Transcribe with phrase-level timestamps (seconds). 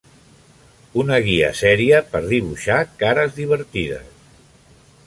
[1.01, 4.35] Una guia seria per dibuixar cares divertides".